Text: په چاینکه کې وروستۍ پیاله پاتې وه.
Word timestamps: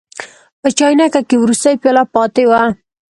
په 0.61 0.67
چاینکه 0.77 1.21
کې 1.27 1.35
وروستۍ 1.39 1.75
پیاله 1.81 2.03
پاتې 2.13 2.43
وه. 2.49 2.61